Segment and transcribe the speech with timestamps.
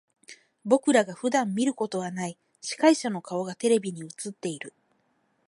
[0.65, 4.73] 僕らが普段見ることはない司会者の顔がテレビに映っている。